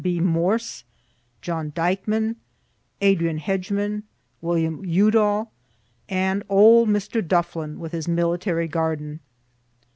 [0.03, 0.19] B.
[0.19, 0.83] Morse,
[1.43, 2.37] John Dikeman,
[3.01, 4.01] Adrian Hegeman,
[4.41, 5.51] William Udall,
[6.09, 7.21] and old Mr.
[7.21, 9.19] Duflon, with his military garden.